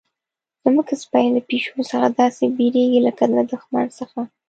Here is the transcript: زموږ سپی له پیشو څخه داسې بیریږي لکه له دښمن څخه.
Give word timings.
زموږ 0.63 0.87
سپی 1.03 1.25
له 1.35 1.41
پیشو 1.49 1.87
څخه 1.91 2.07
داسې 2.19 2.43
بیریږي 2.57 2.99
لکه 3.07 3.23
له 3.33 3.41
دښمن 3.51 3.85
څخه. 3.99 4.19